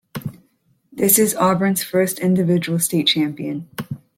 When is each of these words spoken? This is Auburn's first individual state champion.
This 0.91 1.19
is 1.19 1.35
Auburn's 1.35 1.83
first 1.83 2.17
individual 2.17 2.79
state 2.79 3.05
champion. 3.05 3.69